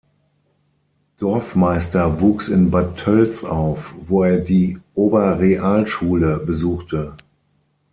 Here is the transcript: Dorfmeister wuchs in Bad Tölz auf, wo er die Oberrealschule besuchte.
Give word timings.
Dorfmeister 1.17 2.21
wuchs 2.21 2.47
in 2.49 2.71
Bad 2.71 2.97
Tölz 2.97 3.43
auf, 3.43 3.93
wo 4.07 4.23
er 4.23 4.37
die 4.39 4.79
Oberrealschule 4.95 6.37
besuchte. 6.39 7.13